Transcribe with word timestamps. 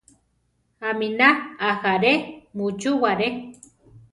Aminá 0.91 1.27
ajaré 1.69 2.13
muchúware. 2.57 3.29